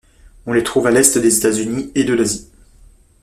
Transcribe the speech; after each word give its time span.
On 0.47 0.53
les 0.53 0.63
trouve 0.63 0.87
à 0.87 0.89
l'est 0.89 1.15
des 1.19 1.37
États-Unis 1.37 1.91
et 1.93 2.03
de 2.03 2.15
l'Asie. 2.15 2.49